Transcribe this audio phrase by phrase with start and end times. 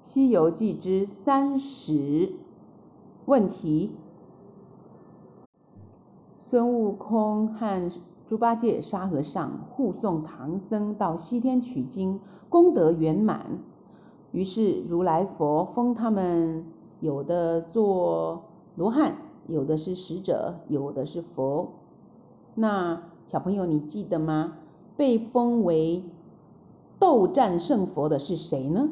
[0.00, 2.32] 西游记之三十
[3.26, 3.92] 问题。
[6.36, 7.90] 孙悟空和
[8.24, 13.58] 猪八戒沙和尚护送唐僧到西天取经功德圆满。
[14.30, 16.64] 于是如来佛封他们
[17.00, 18.44] 有的做
[18.76, 21.70] 罗汉有的是使者有的是佛。
[22.54, 24.58] 那小朋友你记得吗？
[24.96, 26.02] 被封为
[26.98, 28.88] 斗战胜佛的是谁呢？